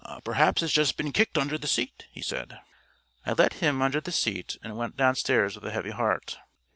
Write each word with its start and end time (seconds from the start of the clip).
"Perhaps 0.23 0.63
it's 0.63 0.73
just 0.73 0.97
been 0.97 1.11
kicked 1.11 1.37
under 1.37 1.59
the 1.59 1.67
seat," 1.67 2.07
he 2.11 2.23
said. 2.23 2.59
I 3.23 3.33
left 3.33 3.59
him 3.59 3.83
under 3.83 4.01
the 4.01 4.11
seat 4.11 4.57
and 4.63 4.75
went 4.75 4.97
downstairs 4.97 5.53
with 5.53 5.63
a 5.65 5.69
heavy 5.71 5.91
heart. 5.91 6.39